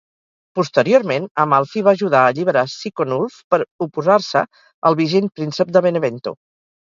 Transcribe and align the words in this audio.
Posteriorment, 0.59 1.27
Amalfi 1.41 1.83
va 1.87 1.91
ajudar 1.97 2.21
a 2.21 2.31
alliberar 2.31 2.63
Siconulf 2.75 3.37
per 3.55 3.59
oposar-se 3.87 4.43
al 4.91 4.97
vigent 5.03 5.29
príncep 5.41 5.77
de 5.77 5.85
Benevento. 5.89 6.35